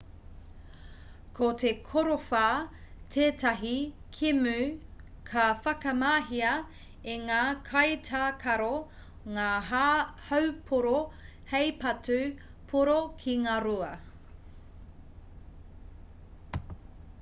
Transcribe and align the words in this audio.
ko 1.39 1.47
te 1.63 1.71
korowha 1.89 2.45
tētahi 3.15 3.73
kēmu 4.19 4.53
ka 5.27 5.43
whakamahia 5.67 6.53
e 7.15 7.17
ngā 7.27 7.41
kaitākaro 7.69 8.71
ngā 9.35 9.49
haupōro 10.29 10.95
hei 11.55 11.73
patu 11.85 12.19
pōro 12.73 12.97
ki 13.25 13.37
ngā 13.47 13.61
rua 13.69 13.91